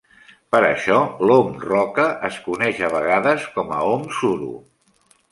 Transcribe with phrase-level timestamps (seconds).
[0.53, 0.95] Per això,
[1.31, 4.49] l'om roca es coneix a vegades com a om suro.